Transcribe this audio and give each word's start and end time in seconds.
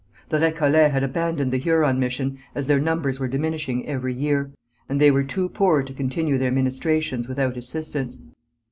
The 0.29 0.39
Récollets 0.39 0.89
had 0.89 1.03
abandoned 1.03 1.51
the 1.53 1.59
Huron 1.59 1.99
mission 1.99 2.39
as 2.55 2.65
their 2.65 2.79
numbers 2.79 3.19
were 3.19 3.27
diminishing 3.27 3.85
every 3.87 4.15
year, 4.15 4.49
and 4.89 4.99
they 4.99 5.11
were 5.11 5.21
too 5.23 5.47
poor 5.47 5.83
to 5.83 5.93
continue 5.93 6.39
their 6.39 6.49
ministrations 6.49 7.27
without 7.27 7.55
assistance. 7.55 8.17